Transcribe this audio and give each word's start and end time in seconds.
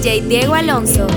DJ 0.00 0.28
Diego 0.28 0.54
Alonso. 0.54 1.08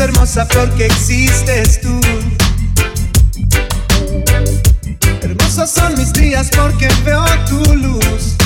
hermosa 0.00 0.46
flor 0.46 0.70
que 0.76 0.86
existes 0.86 1.80
tú. 1.80 1.99
Son 5.66 5.94
mis 5.96 6.12
días 6.12 6.48
porque 6.56 6.88
veo 7.04 7.24
tu 7.48 7.62
luz. 7.74 8.36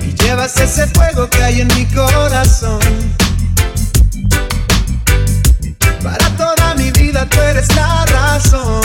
Y 0.00 0.14
llevas 0.22 0.56
ese 0.58 0.86
fuego 0.88 1.28
que 1.28 1.42
hay 1.42 1.60
en 1.60 1.68
mi 1.76 1.86
corazón. 1.86 2.80
Para 6.02 6.28
toda 6.36 6.74
mi 6.76 6.90
vida 6.92 7.26
tú 7.26 7.40
eres 7.40 7.68
la 7.76 8.04
razón. 8.06 8.82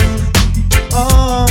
Oh. 0.92 1.46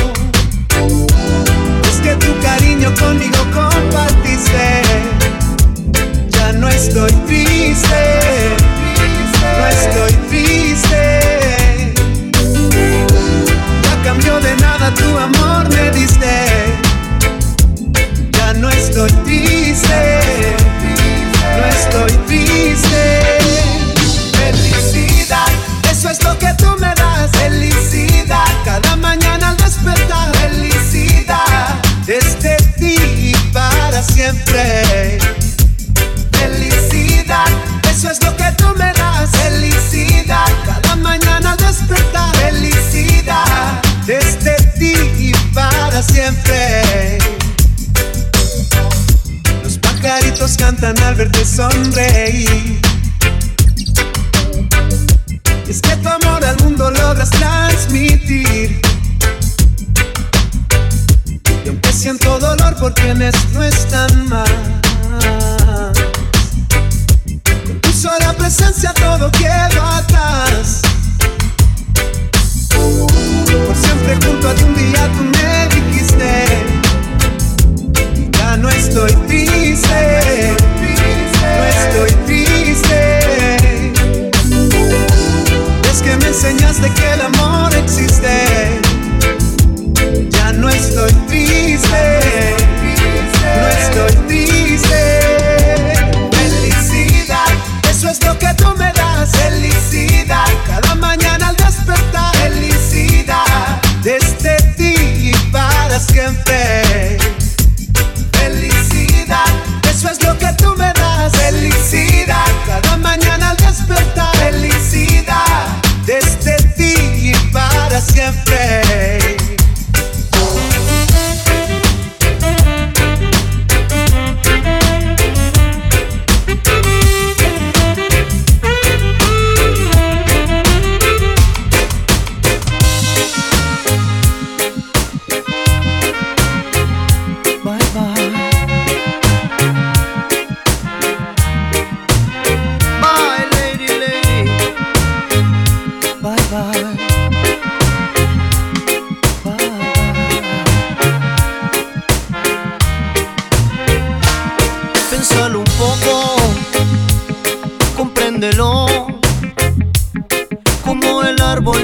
Es 1.89 2.01
que 2.03 2.15
tu 2.17 2.39
cariño 2.41 2.95
conmigo 2.95 3.39
compartiste 3.53 4.83
no 6.59 6.69
estoy 6.69 7.13
triste, 7.27 8.57
no 9.59 9.67
estoy 9.67 10.13
triste. 10.29 10.54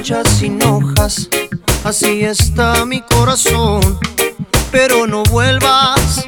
Sin 0.02 0.62
hojas, 0.62 1.28
así 1.84 2.22
está 2.24 2.86
mi 2.86 3.02
corazón. 3.02 3.98
Pero 4.72 5.06
no 5.06 5.22
vuelvas, 5.24 6.24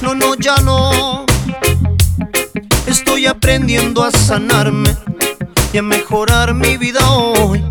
no, 0.00 0.14
no, 0.14 0.36
ya 0.36 0.54
no. 0.58 1.26
Estoy 2.86 3.26
aprendiendo 3.26 4.04
a 4.04 4.12
sanarme 4.12 4.96
y 5.72 5.78
a 5.78 5.82
mejorar 5.82 6.54
mi 6.54 6.76
vida 6.76 7.10
hoy. 7.10 7.64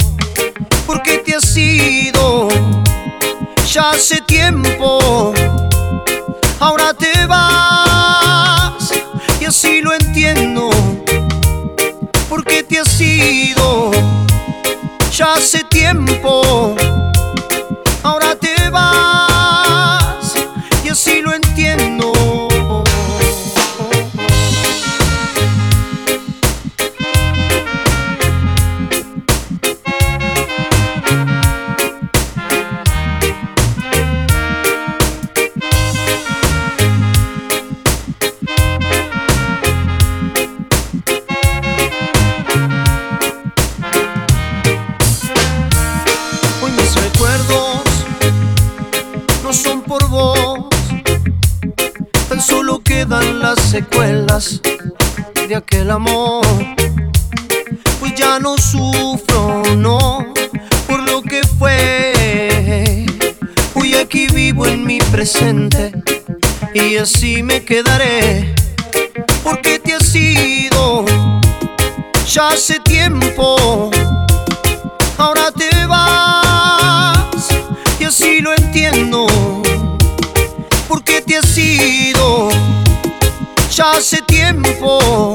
Porque 0.86 1.20
te 1.20 1.36
has 1.36 1.56
ido 1.56 2.50
ya 3.72 3.92
hace 3.92 4.20
tiempo, 4.22 5.34
ahora 6.60 6.94
te 6.94 7.26
vas 7.28 8.92
y 9.40 9.46
así 9.46 9.80
lo 9.82 9.94
entiendo. 9.94 10.70
Porque 12.28 12.62
te 12.64 12.80
has 12.80 13.00
ido 13.00 13.92
ya 15.18 15.28
hace 15.28 15.64
tiempo. 15.64 16.76
Secuelas 53.76 54.62
de 55.48 55.56
aquel 55.56 55.92
amor. 55.92 56.46
Pues 58.00 58.16
ya 58.16 58.40
no 58.40 58.58
sufro, 58.58 59.62
no, 59.78 60.34
por 60.88 61.04
lo 61.10 61.22
que 61.22 61.42
fue. 61.60 63.06
Hoy 63.76 63.96
aquí 63.96 64.28
vivo 64.28 64.66
en 64.66 64.86
mi 64.86 64.98
presente 64.98 65.92
y 66.74 66.96
así 66.98 67.44
me 67.44 67.64
quedaré. 67.64 68.56
Porque 69.44 69.80
te 69.80 69.94
has 69.94 70.16
ido, 70.16 71.06
Ya 72.34 72.50
hace 72.50 72.80
tiempo, 72.80 73.92
tiempo, 84.54 85.34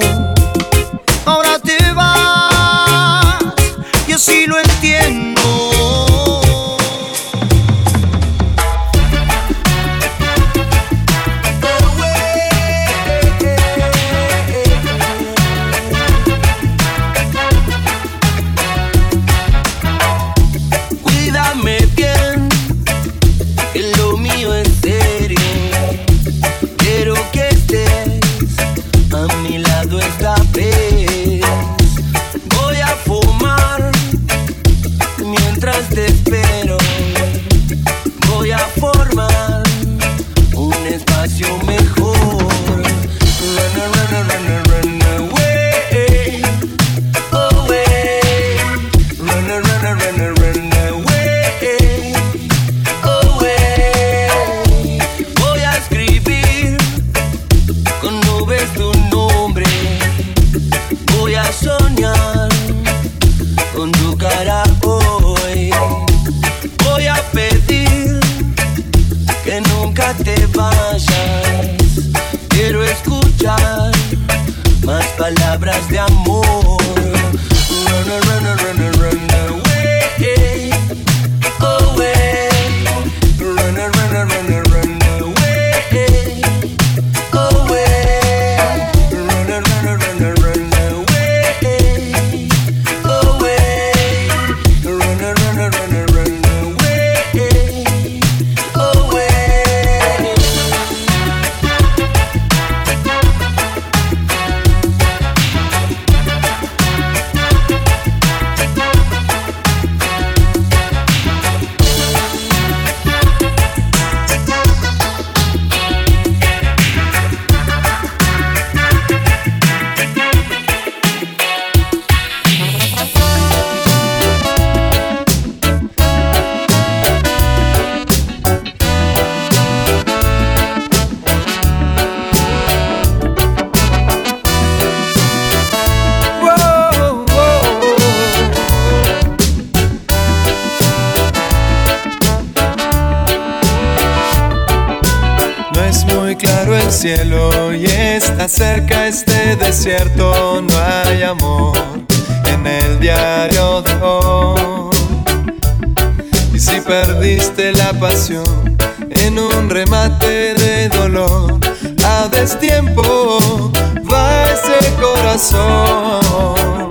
Y 156.53 156.59
si 156.59 156.81
perdiste 156.81 157.73
la 157.73 157.93
pasión 157.95 158.77
en 159.11 159.39
un 159.39 159.71
remate 159.71 160.55
de 160.55 160.89
dolor, 160.89 161.59
a 162.05 162.29
destiempo 162.29 163.73
va 164.11 164.45
ese 164.45 164.93
corazón. 165.01 166.91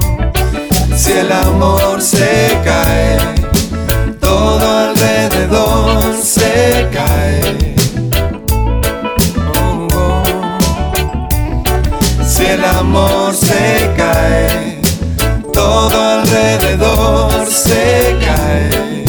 Si 0.95 1.12
el 1.12 1.31
amor 1.31 2.01
se 2.01 2.57
cae, 2.63 3.18
todo 4.19 4.89
alrededor 4.89 6.15
se 6.21 6.88
cae. 6.92 7.69
El 12.59 12.65
amor 12.65 13.33
se 13.35 13.89
cae, 13.95 14.69
todo 15.80 16.02
alrededor 16.02 17.48
se 17.48 18.18
cae. 18.20 19.08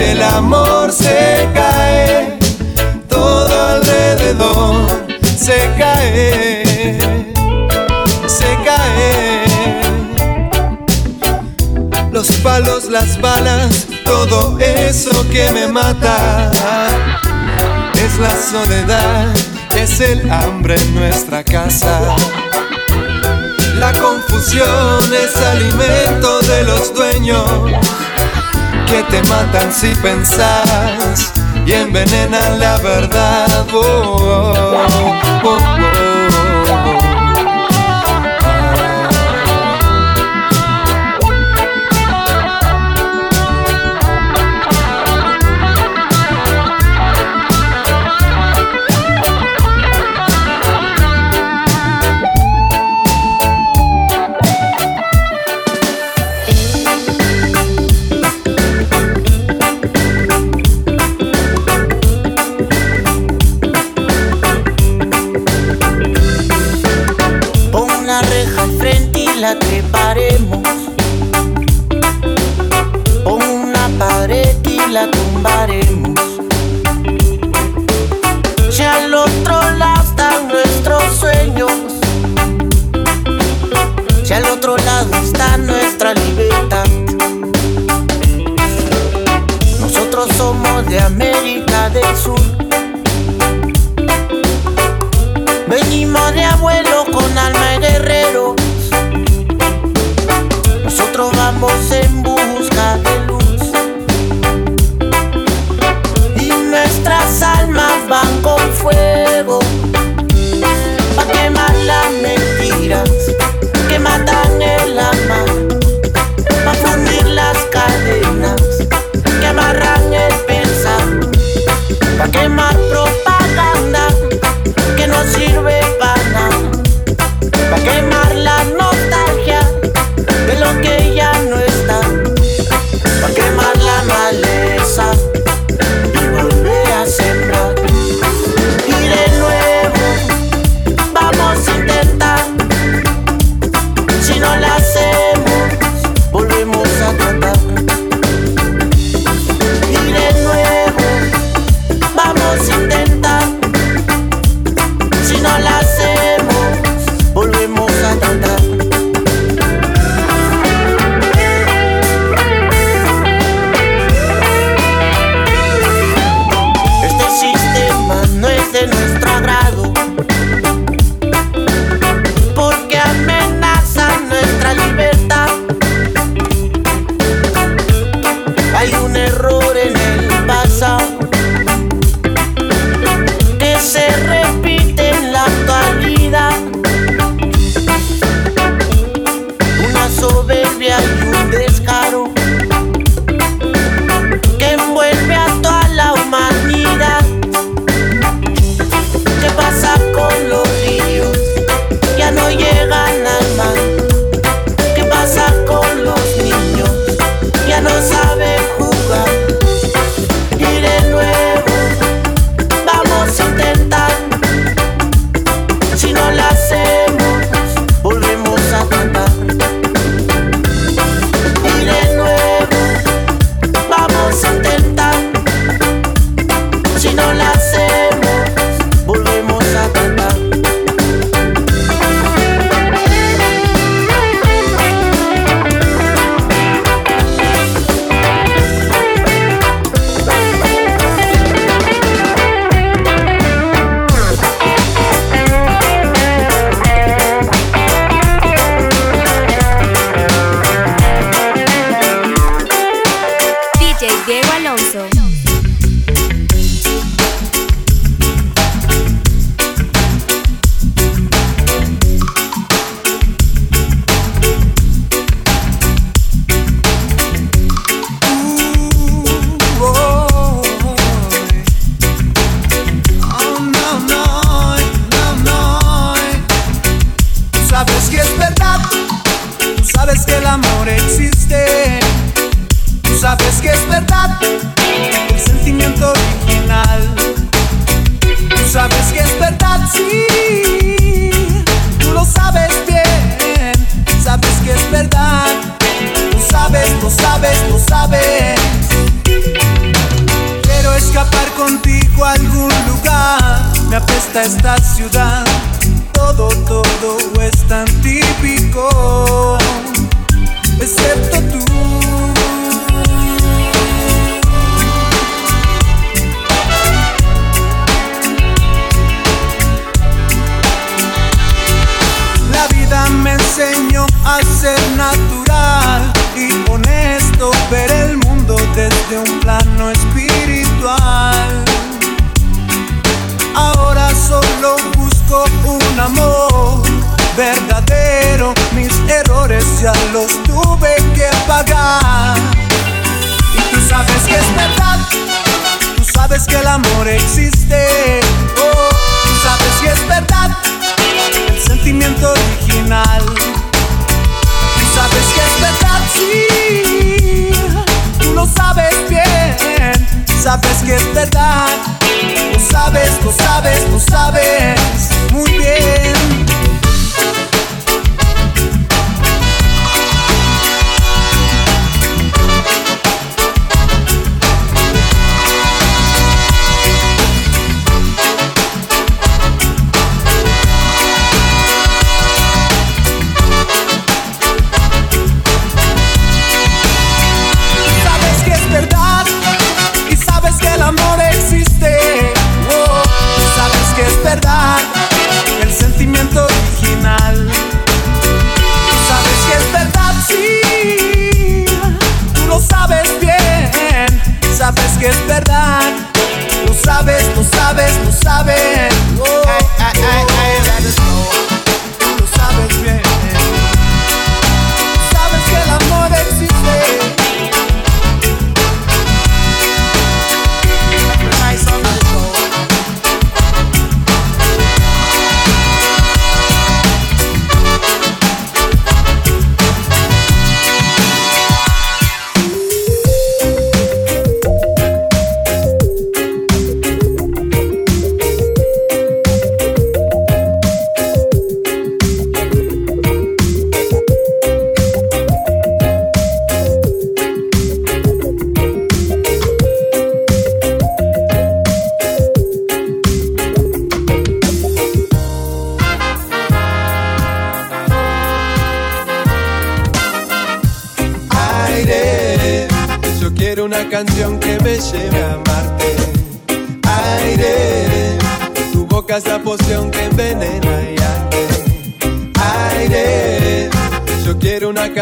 El 0.00 0.22
amor 0.22 0.90
se 0.92 1.46
cae, 1.52 2.38
todo 3.06 3.68
alrededor 3.68 5.06
se 5.38 5.70
cae, 5.78 6.98
se 8.26 8.58
cae. 8.64 9.44
Los 12.10 12.30
palos, 12.42 12.86
las 12.86 13.20
balas, 13.20 13.86
todo 14.06 14.58
eso 14.58 15.28
que 15.28 15.52
me 15.52 15.68
mata. 15.68 16.50
Es 17.94 18.18
la 18.18 18.34
soledad, 18.36 19.26
es 19.76 20.00
el 20.00 20.30
hambre 20.30 20.76
en 20.80 20.94
nuestra 20.94 21.44
casa. 21.44 22.16
La 23.78 23.92
confusión 23.92 25.12
es 25.12 25.36
alimento 25.36 26.40
de 26.40 26.64
los 26.64 26.94
dueños 26.94 27.44
que 28.90 29.02
te 29.04 29.22
matan 29.28 29.72
si 29.72 29.94
pensás 30.02 31.32
y 31.64 31.72
envenenan 31.72 32.58
la 32.58 32.78
verdad. 32.78 33.66
Oh, 33.72 33.82
oh, 33.82 34.80
oh, 35.44 36.29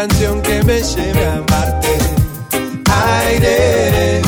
canción 0.07 0.41
que 0.41 0.63
me 0.63 0.81
lleve 0.81 1.25
a 1.25 1.33
amarte. 1.33 1.97
Aire, 3.25 4.21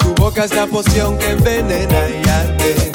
tu 0.00 0.14
boca 0.16 0.44
es 0.44 0.54
la 0.54 0.66
poción 0.66 1.16
que 1.16 1.30
envenena 1.30 2.00
y 2.10 2.28
arde. 2.28 2.92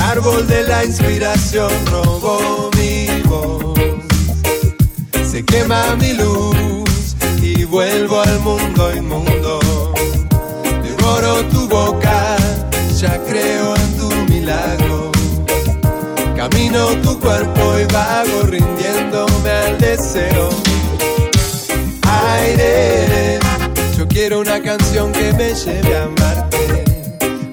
Árbol 0.00 0.46
de 0.46 0.62
la 0.62 0.84
inspiración 0.84 1.72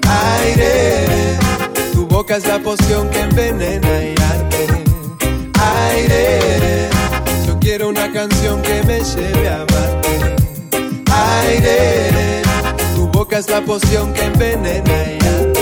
Aire 0.08 1.16
boca 2.26 2.38
es 2.38 2.46
la 2.48 2.58
poción 2.58 3.08
que 3.10 3.20
envenena 3.20 4.02
y 4.02 4.14
arde. 4.32 4.84
Aire, 5.92 6.88
yo 7.46 7.58
quiero 7.60 7.88
una 7.88 8.10
canción 8.10 8.62
que 8.62 8.82
me 8.82 9.00
lleve 9.00 9.48
a 9.48 9.56
amarte. 9.56 10.36
Aire, 11.12 12.42
tu 12.94 13.06
boca 13.08 13.38
es 13.38 13.48
la 13.48 13.60
poción 13.60 14.12
que 14.12 14.24
envenena 14.24 14.80
y 15.12 15.24
arde. 15.24 15.55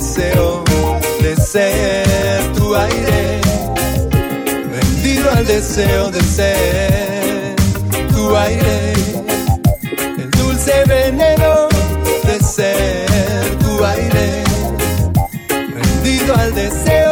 Deseo 0.00 0.64
de 1.20 1.36
ser 1.36 2.52
tu 2.54 2.74
aire. 2.74 3.40
Rendido 4.72 5.30
al 5.30 5.46
deseo 5.46 6.10
de 6.10 6.22
ser 6.22 7.54
tu 8.14 8.34
aire 8.34 8.94
dulce 10.38 10.84
veneno 10.86 11.68
de 12.24 12.38
ser 12.42 13.58
tu 13.58 13.84
aire, 13.84 14.44
rendido 15.74 16.34
al 16.34 16.54
deseo 16.54 17.09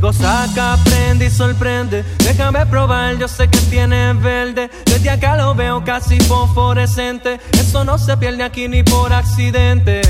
Digo, 0.00 0.14
saca, 0.14 0.78
prende 0.82 1.26
y 1.26 1.30
sorprende. 1.30 2.02
Déjame 2.24 2.64
probar, 2.64 3.18
yo 3.18 3.28
sé 3.28 3.48
que 3.48 3.58
tiene 3.58 4.14
verde. 4.14 4.70
Desde 4.86 5.10
acá 5.10 5.36
lo 5.36 5.54
veo 5.54 5.84
casi 5.84 6.18
fosforescente. 6.20 7.38
Eso 7.52 7.84
no 7.84 7.98
se 7.98 8.16
pierde 8.16 8.42
aquí 8.42 8.66
ni 8.66 8.82
por 8.82 9.12
accidente. 9.12 10.00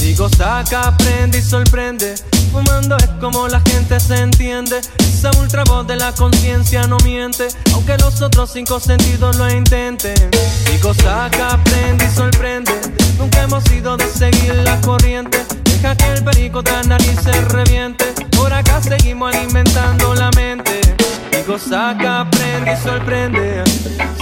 Digo, 0.00 0.28
saca, 0.28 0.96
prende 0.96 1.38
y 1.38 1.42
sorprende. 1.42 2.16
Fumando 2.50 2.96
es 2.96 3.06
como 3.20 3.46
la 3.46 3.60
gente 3.60 4.00
se 4.00 4.16
entiende. 4.16 4.80
Esa 4.98 5.30
ultra 5.38 5.62
voz 5.62 5.86
de 5.86 5.94
la 5.94 6.10
conciencia 6.10 6.88
no 6.88 6.96
miente. 7.04 7.46
Aunque 7.72 7.96
los 7.98 8.20
otros 8.22 8.50
cinco 8.52 8.80
sentidos 8.80 9.36
lo 9.36 9.48
intenten. 9.48 10.28
Digo, 10.72 10.92
saca, 10.92 11.56
prende 11.62 12.04
y 12.04 12.10
sorprende. 12.10 12.72
Nunca 13.16 13.44
hemos 13.44 13.64
ido 13.70 13.96
de 13.96 14.08
seguir 14.08 14.56
la 14.64 14.80
corriente. 14.80 15.38
Deja 15.62 15.94
que 15.94 16.12
el 16.14 16.24
perico 16.24 16.62
la 16.62 16.82
nariz 16.82 17.20
se 17.22 17.30
reviente. 17.42 18.05
Por 18.46 18.52
acá 18.52 18.80
seguimos 18.80 19.34
alimentando 19.34 20.14
la 20.14 20.30
mente. 20.36 20.80
Digo, 21.32 21.58
saca, 21.58 22.20
aprende 22.20 22.74
y 22.74 22.76
sorprende. 22.76 23.64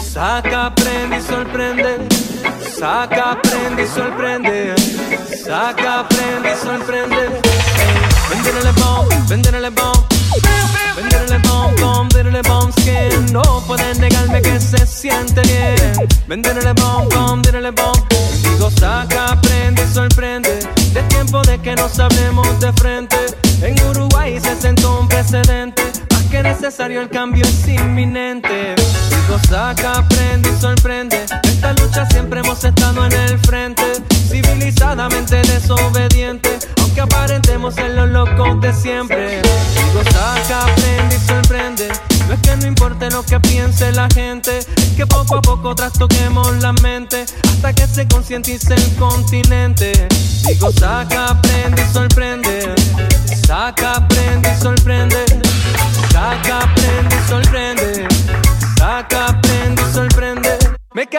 Saca, 0.02 0.66
aprende 0.68 1.18
y 1.18 1.20
sorprende. 1.20 2.08
Saca, 2.78 3.32
aprende 3.32 3.82
y 3.82 3.86
sorprende. 3.86 4.74
Saca, 5.44 6.00
aprende 6.00 6.54
y 6.54 6.56
sorprende. 6.56 7.42
Vendele 8.30 8.72
bomb, 8.72 9.28
vendele 9.28 9.68
bomb. 9.68 10.02
Vendele 10.96 11.38
bomb, 11.40 11.78
bomb, 11.80 12.12
vendele 12.14 12.40
bomb 12.48 12.72
skin. 12.80 13.30
No 13.30 13.42
pueden 13.66 14.00
negarme 14.00 14.40
que 14.40 14.58
se 14.58 14.86
siente 14.86 15.42
bien. 15.42 16.08
Vendele 16.26 16.72
bomb, 16.72 17.12
bomb, 17.12 17.44
vendele 17.44 17.72
bomb. 17.72 18.02
Digo, 18.42 18.70
saca, 18.70 19.32
aprende 19.32 19.84
y 19.84 19.92
sorprende. 19.92 20.60
De 20.94 21.02
tiempo 21.10 21.42
de 21.42 21.60
que 21.60 21.76
nos 21.76 21.98
hablemos 21.98 22.58
de 22.58 22.72
frente. 22.72 23.43
En 23.64 23.82
Uruguay 23.82 24.38
se 24.38 24.60
sentó 24.60 25.00
un 25.00 25.08
precedente. 25.08 25.82
Más 26.10 26.22
que 26.24 26.42
necesario, 26.42 27.00
el 27.00 27.08
cambio 27.08 27.46
es 27.46 27.66
inminente. 27.66 28.74
Digo, 29.08 29.38
saca, 29.48 30.00
aprende 30.00 30.50
y 30.50 30.60
sorprende. 30.60 31.24
Esta 31.44 31.72
lucha 31.72 32.04
siempre 32.10 32.40
hemos 32.40 32.62
estado 32.62 33.06
en 33.06 33.12
el 33.12 33.38
frente. 33.38 33.82
Civilizadamente 34.28 35.36
desobediente. 35.36 36.58
Aunque 36.82 37.00
aparentemos 37.00 37.74
ser 37.74 37.92
los 37.92 38.10
locos 38.10 38.60
de 38.60 38.70
siempre. 38.74 39.40
Digo, 39.40 40.04
saca, 40.12 40.66
aprende 40.66 41.16
y 41.16 41.26
sorprende. 41.26 41.88
No 42.28 42.34
es 42.34 42.40
que 42.40 42.56
no 42.56 42.66
importe 42.66 43.08
lo 43.10 43.22
que 43.22 43.40
piense 43.40 43.92
la 43.92 44.08
gente, 44.14 44.58
es 44.58 44.66
que 44.96 45.06
poco 45.06 45.36
a 45.36 45.42
poco 45.42 45.74
trastoquemos 45.74 46.56
la 46.62 46.72
mente 46.72 47.24
hasta 47.44 47.72
que 47.72 47.86
se 47.86 48.08
concientice 48.08 48.74
el 48.74 48.96
continente. 48.96 50.06
Digo, 50.46 50.70
saca, 50.72 51.28
aprende 51.28 51.82
y 51.82 51.92
sorprende. 51.92 52.74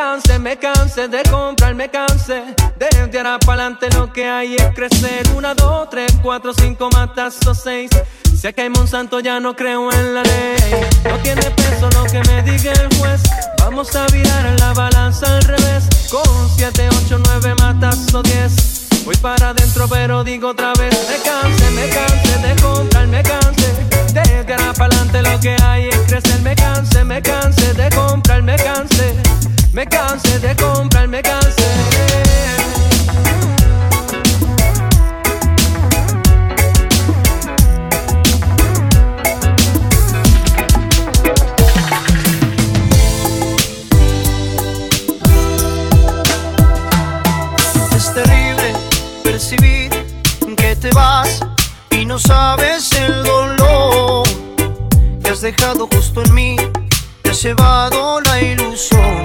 Canse, 0.06 0.38
me 0.38 0.56
canse 0.58 1.08
de 1.08 1.24
comprar, 1.24 1.74
me 1.74 1.90
canse 1.90 2.44
de 2.78 2.88
ahora 3.18 3.40
para 3.40 3.64
adelante 3.64 3.90
lo 3.96 4.14
que 4.14 4.30
hay 4.30 4.56
es 4.56 4.68
crecer. 4.76 5.24
Una, 5.36 5.56
dos, 5.56 5.90
tres, 5.90 6.12
cuatro, 6.22 6.54
cinco, 6.54 6.90
matazos, 6.94 7.60
seis. 7.64 7.90
Si 8.40 8.46
acá 8.46 8.62
hay 8.62 8.70
Monsanto 8.70 9.20
ya 9.20 9.40
no 9.40 9.56
creo 9.56 9.92
en 9.92 10.14
la 10.14 10.22
ley. 10.22 10.58
No 11.06 11.18
tiene 11.24 11.50
peso 11.52 11.90
lo 11.96 12.04
que 12.04 12.20
me 12.30 12.44
diga 12.44 12.72
el 12.74 12.96
juez. 12.98 13.22
Vamos 13.58 13.96
a 13.96 14.06
virar 14.08 14.44
la 14.60 14.74
balanza 14.74 15.26
al 15.38 15.42
revés. 15.44 15.86
Con 16.12 16.50
siete, 16.56 16.88
ocho, 16.90 17.18
nueve, 17.26 17.56
matazo, 17.60 18.22
diez. 18.22 18.88
Voy 19.06 19.16
para 19.18 19.50
adentro, 19.50 19.88
pero 19.88 20.24
digo 20.24 20.50
otra 20.50 20.74
vez: 20.74 20.94
Me 21.10 21.18
canse, 21.28 21.72
me 21.72 21.90
canse 21.90 22.48
de 22.48 22.62
comprar, 22.62 23.08
me 23.08 23.24
canse. 23.24 23.74
De 24.14 24.54
ahora 24.54 24.72
para 24.74 24.96
adelante 24.96 25.22
lo 25.24 25.40
que 25.40 25.56
hay 25.64 25.88
es 25.90 26.00
crecer. 26.08 26.42
Me 26.42 26.56
canse, 26.56 27.04
me 27.04 27.22
canse 27.24 27.74
de 27.74 27.90
comprar, 27.90 28.44
me 28.44 28.56
canse. 28.56 29.16
Me 29.76 29.86
cansé 29.86 30.40
de 30.40 30.56
comprar, 30.56 31.06
me 31.06 31.22
cansé. 31.22 31.62
Es 47.98 48.14
terrible 48.14 48.74
percibir 49.26 49.90
que 50.56 50.78
te 50.78 50.90
vas 50.92 51.42
y 51.92 52.06
no 52.06 52.18
sabes 52.18 52.94
el 52.94 53.26
dolor 53.26 54.26
que 55.22 55.32
has 55.32 55.42
dejado 55.42 55.90
justo 55.92 56.24
en 56.24 56.34
mí. 56.34 56.56
Te 57.24 57.32
has 57.32 57.44
llevado 57.44 58.22
la 58.22 58.42
ilusión 58.42 59.25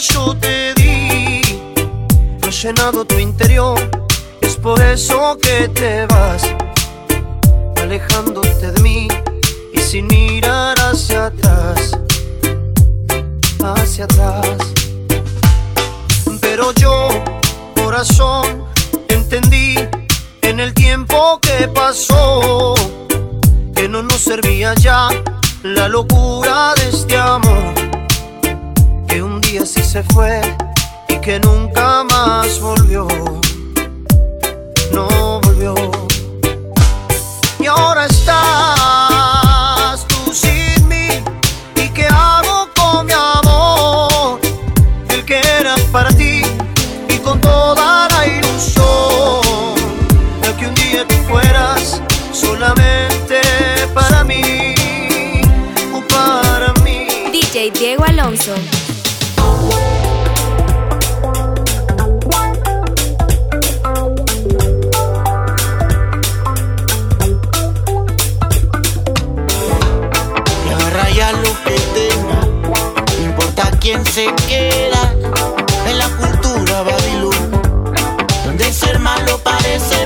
Yo 0.00 0.34
te 0.36 0.72
di 0.74 1.42
no 2.40 2.50
llenado 2.50 3.04
tu 3.04 3.18
interior. 3.18 3.78
Es 4.40 4.56
por 4.56 4.80
eso 4.80 5.36
que 5.40 5.68
te 5.68 6.06
vas 6.06 6.42
alejándote 7.76 8.72
de 8.72 8.80
mí 8.80 9.08
y 9.74 9.78
sin 9.78 10.06
mirar 10.06 10.78
hacia 10.78 11.26
atrás, 11.26 11.90
hacia 13.62 14.04
atrás. 14.04 14.56
Pero 16.40 16.72
yo, 16.72 17.08
corazón, 17.74 18.64
entendí 19.08 19.74
en 20.40 20.60
el 20.60 20.72
tiempo 20.72 21.38
que 21.40 21.68
pasó 21.68 22.74
que 23.74 23.88
no 23.88 24.02
nos 24.02 24.20
servía 24.20 24.74
ya 24.74 25.08
la 25.62 25.88
locura 25.88 26.74
de 26.76 26.88
este 26.88 27.16
amor. 27.18 27.79
Que 29.50 29.58
un 29.58 29.64
día 29.64 29.66
sí 29.66 29.82
se 29.82 30.04
fue 30.04 30.40
y 31.08 31.18
que 31.18 31.40
nunca 31.40 32.04
más 32.04 32.60
volvió. 32.60 33.08
No 34.92 35.40
volvió. 35.40 35.74
Y 37.58 37.66
ahora 37.66 38.06
estás 38.06 38.36
tú 40.06 40.32
sin 40.32 40.86
mí. 40.86 41.08
¿Y 41.74 41.88
qué 41.88 42.06
hago 42.06 42.68
con 42.76 43.06
mi 43.06 43.12
amor? 43.12 44.38
El 45.08 45.24
que 45.24 45.40
era 45.40 45.74
para 45.90 46.10
ti 46.10 46.42
y 47.08 47.16
con 47.18 47.40
toda 47.40 48.08
la 48.08 48.26
ilusión 48.28 49.74
de 50.42 50.54
que 50.56 50.66
un 50.68 50.74
día 50.76 51.04
tú 51.08 51.16
fueras 51.28 52.00
solamente 52.32 53.40
para 53.94 54.22
mí 54.22 54.76
o 55.92 56.00
para 56.06 56.72
mí. 56.84 57.08
DJ 57.32 57.72
Diego 57.72 58.04
Alonso. 58.04 58.54
Se 74.12 74.26
queda 74.48 75.14
en 75.86 75.98
la 75.98 76.08
cultura 76.08 76.82
Babilón, 76.82 77.62
donde 78.44 78.72
ser 78.72 78.98
malo 78.98 79.38
parece 79.38 79.99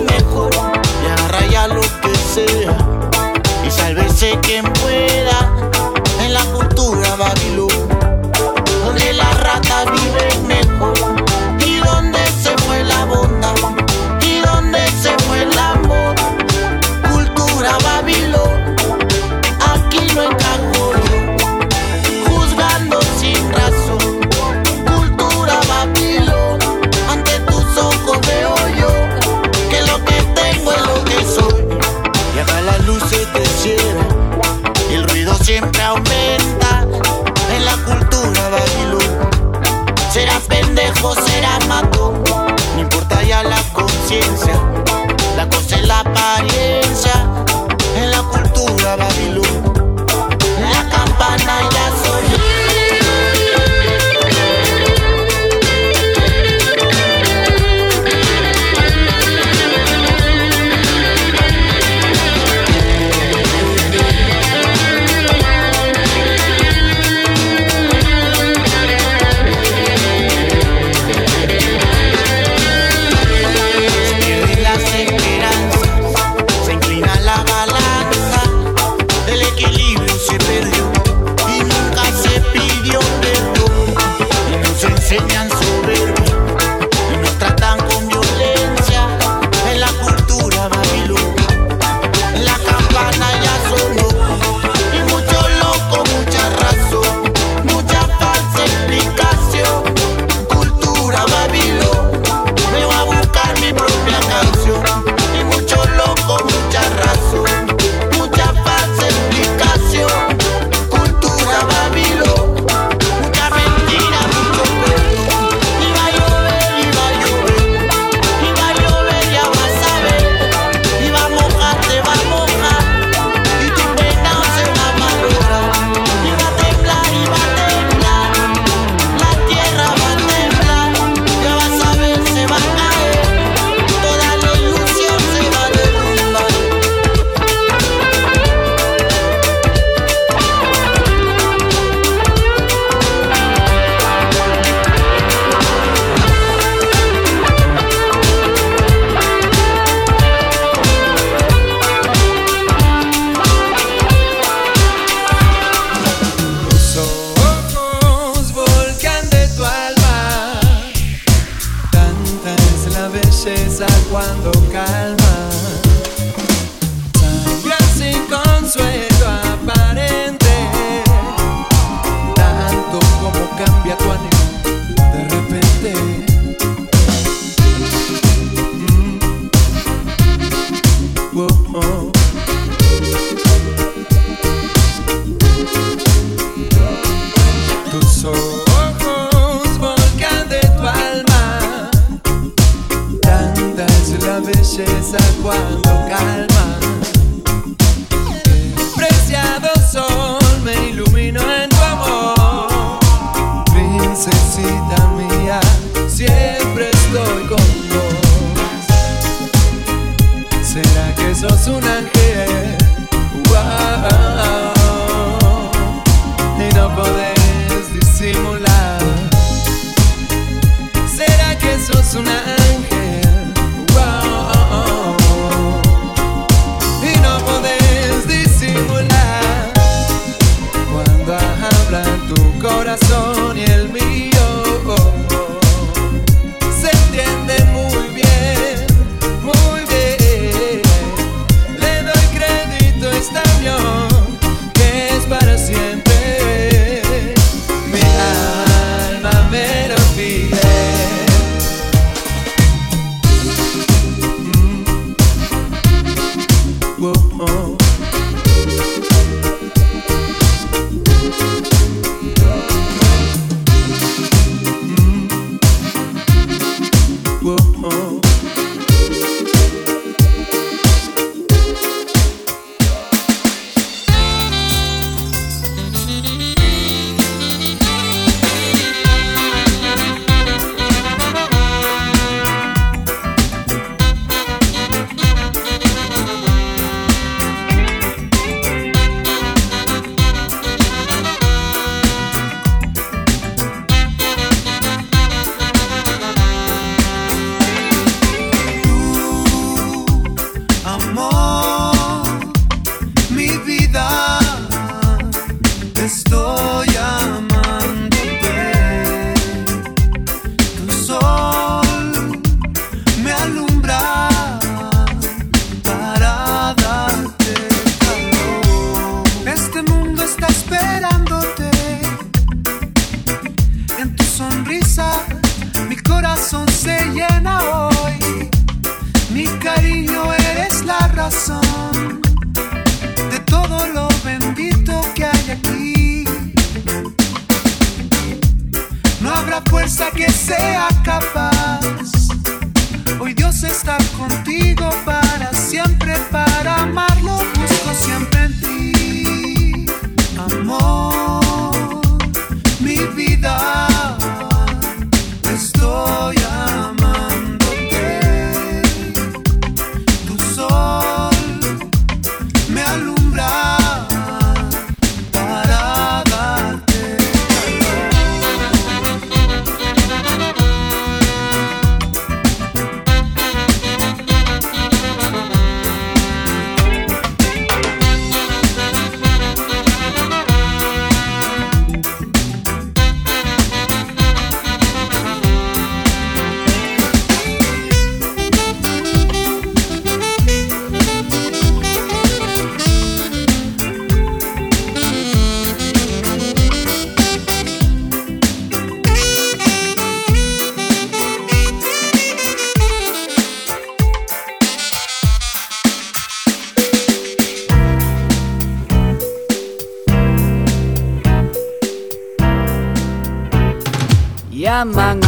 llaman 414.84 415.23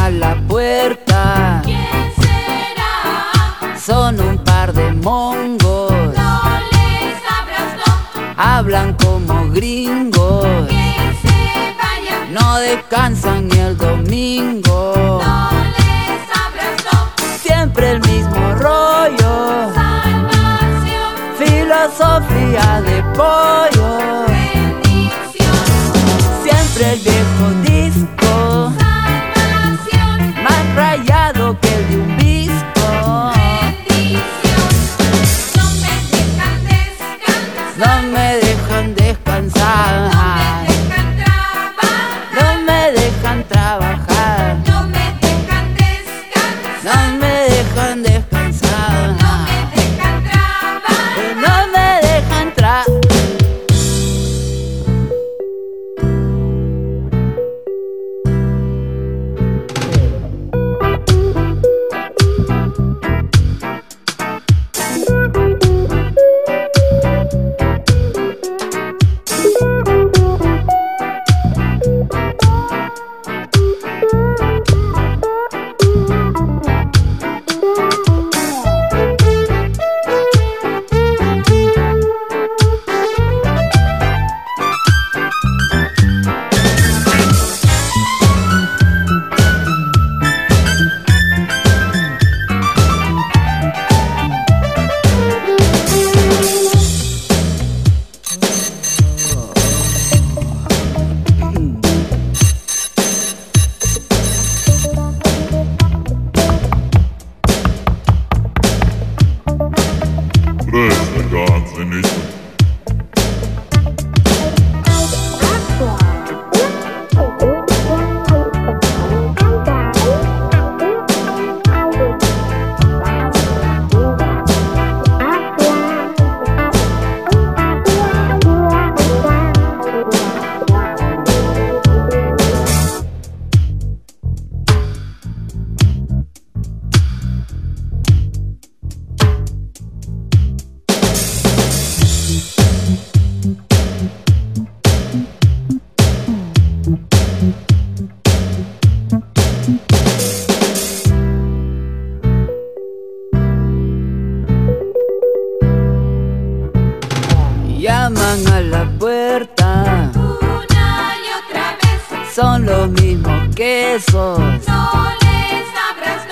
lo 162.77 162.89
mismo 162.89 163.31
quesos, 163.55 164.39
les 164.39 165.67
abras. 165.89 166.23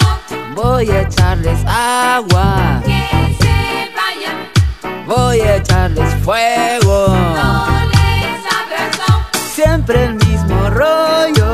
Voy 0.55 0.90
a 0.90 1.03
echarles 1.03 1.59
agua. 1.66 2.82
Que 2.84 3.36
se 3.40 3.90
vayan. 3.99 5.07
Voy 5.07 5.40
a 5.40 5.57
echarles 5.57 6.14
fuego. 6.22 7.16
Siempre 9.55 10.05
el 10.05 10.14
mismo 10.14 10.70
rollo. 10.70 11.54